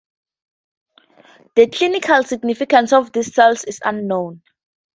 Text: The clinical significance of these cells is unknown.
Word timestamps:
The 1.53 1.67
clinical 1.67 2.23
significance 2.23 2.91
of 2.91 3.11
these 3.11 3.35
cells 3.35 3.63
is 3.65 3.79
unknown. 3.85 4.41